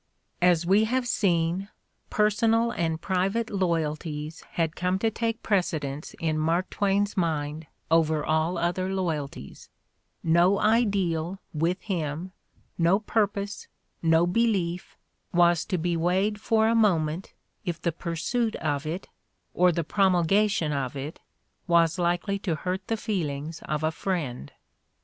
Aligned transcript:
As 0.41 0.65
we 0.65 0.85
have 0.85 1.07
seen, 1.07 1.69
personal 2.09 2.71
and 2.71 2.99
private 2.99 3.51
loyalties 3.51 4.41
had 4.53 4.75
come 4.75 4.97
to 4.97 5.11
take 5.11 5.43
precedence 5.43 6.15
in 6.19 6.39
Mark 6.39 6.71
Twain's 6.71 7.15
mind 7.15 7.67
over 7.91 8.25
all 8.25 8.57
other 8.57 8.91
loyalties; 8.91 9.69
no 10.23 10.57
ideal, 10.57 11.37
with 11.53 11.79
him, 11.81 12.31
no 12.79 12.97
purpose, 12.97 13.67
no 14.01 14.25
belief, 14.25 14.97
was 15.35 15.63
to 15.65 15.77
be 15.77 15.95
weighed 15.95 16.41
for 16.41 16.67
a 16.67 16.73
moment 16.73 17.35
if 17.63 17.79
the 17.79 17.91
pursuit 17.91 18.55
of 18.55 18.87
it, 18.87 19.07
or 19.53 19.71
the 19.71 19.83
promulgation 19.83 20.71
of 20.73 20.95
it, 20.95 21.19
was 21.67 21.99
likely 21.99 22.39
to 22.39 22.55
hurt 22.55 22.87
the 22.87 22.97
feel 22.97 23.29
ings 23.29 23.61
of 23.69 23.83
a 23.83 23.91
friend. 23.91 24.51